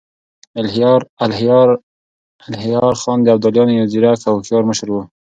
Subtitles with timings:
[2.49, 4.95] الهيار خان د ابدالیانو يو ځيرک او هوښیار مشر و.